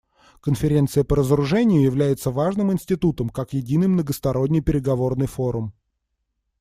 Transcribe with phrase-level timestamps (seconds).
[0.39, 5.75] Конференция по разоружению является важным институтом как единый многосторонний переговорный форум.